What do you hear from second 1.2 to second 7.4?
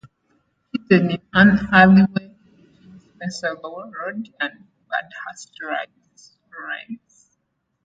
an alleyway between Spencer Road and Birdhurst Rise.